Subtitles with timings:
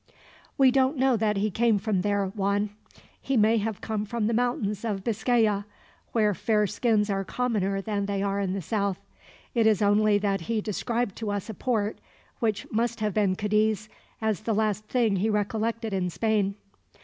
[0.57, 2.71] "We don't know that he came from there, Juan.
[3.21, 5.65] He may have come from the mountains of Biscaya,
[6.11, 8.97] where fair skins are commoner than they are in the south.
[9.53, 11.99] It is only that he described to us a port,
[12.39, 13.89] which must have been Cadiz,
[14.23, 16.55] as the last thing he recollected in Spain."